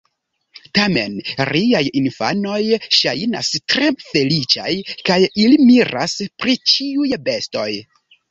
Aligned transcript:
Tamen 0.77 1.17
riaj 1.49 1.81
infanoj 1.99 2.61
ŝajnas 3.01 3.51
tre 3.73 3.91
feliĉaj, 4.05 4.71
kaj 5.11 5.19
ili 5.45 5.61
miras 5.71 6.17
pri 6.43 6.57
ĉiuj 6.73 7.13
bestoj. 7.29 7.69